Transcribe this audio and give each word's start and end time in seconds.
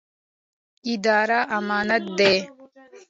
اداره 0.91 1.39
امانت 1.57 2.03
دی 2.17 2.35